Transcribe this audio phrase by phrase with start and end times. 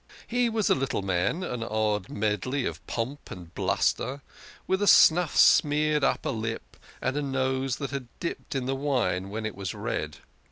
[0.25, 4.23] He was a little man, an odd medley of pomp and bluster,
[4.65, 9.29] with a snuff smeared upper lip, and a nose that had dipped in the wine
[9.29, 10.17] when it was red.